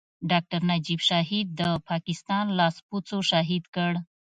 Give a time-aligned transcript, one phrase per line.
[0.31, 3.91] ډاکټر نجيب شهيد د پاکستان لاسپوڅو شهيد کړ.